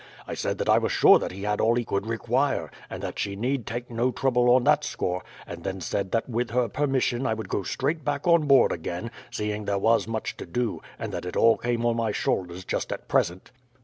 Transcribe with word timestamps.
I 0.27 0.33
said 0.33 0.57
that 0.57 0.67
I 0.67 0.79
was 0.79 0.91
sure 0.91 1.19
he 1.29 1.43
had 1.43 1.61
all 1.61 1.75
he 1.75 1.85
could 1.85 2.07
require, 2.07 2.71
and 2.89 3.03
that 3.03 3.19
she 3.19 3.35
need 3.35 3.67
take 3.67 3.91
no 3.91 4.09
trouble 4.11 4.49
on 4.49 4.63
that 4.63 4.83
score; 4.83 5.21
and 5.45 5.63
then 5.63 5.79
said 5.79 6.11
that 6.11 6.27
with 6.27 6.49
her 6.49 6.67
permission 6.67 7.27
I 7.27 7.35
would 7.35 7.49
go 7.49 7.61
straight 7.61 8.03
back 8.03 8.25
on 8.25 8.47
board 8.47 8.71
again, 8.71 9.11
seeing 9.29 9.65
there 9.65 9.77
was 9.77 10.07
much 10.07 10.37
to 10.37 10.47
do, 10.47 10.81
and 10.97 11.13
that 11.13 11.25
it 11.27 11.37
all 11.37 11.55
came 11.55 11.85
on 11.85 11.97
my 11.97 12.11
shoulders 12.11 12.65
just 12.65 12.91
at 12.91 13.07
present. 13.07 13.51